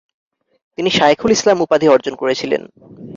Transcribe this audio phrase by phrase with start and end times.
[0.77, 2.61] তিনি 'শায়খুল ইসলাম' উপাধি অর্জন করেছিলেন।